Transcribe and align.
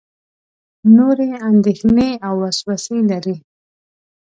نورې 0.97 1.29
اندېښنې 1.49 2.09
او 2.27 2.33
وسوسې 2.43 2.97
لري. 3.11 3.35